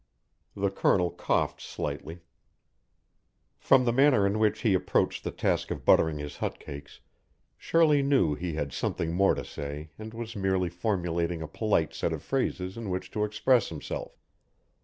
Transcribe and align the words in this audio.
The 0.55 0.71
Colonel 0.71 1.11
coughed 1.11 1.61
slightly. 1.61 2.21
From 3.59 3.85
the 3.85 3.93
manner 3.93 4.25
in 4.25 4.39
which 4.39 4.61
he 4.61 4.73
approached 4.73 5.23
the 5.23 5.29
task 5.29 5.69
of 5.69 5.85
buttering 5.85 6.17
his 6.17 6.37
hot 6.37 6.59
cakes 6.59 7.01
Shirley 7.55 8.01
knew 8.01 8.33
he 8.33 8.53
had 8.53 8.73
something 8.73 9.13
more 9.13 9.35
to 9.35 9.45
say 9.45 9.91
and 9.99 10.11
was 10.15 10.35
merely 10.35 10.69
formulating 10.69 11.43
a 11.43 11.47
polite 11.47 11.93
set 11.93 12.13
of 12.13 12.23
phrases 12.23 12.77
in 12.77 12.89
which 12.89 13.11
to 13.11 13.23
express 13.23 13.69
himself. 13.69 14.19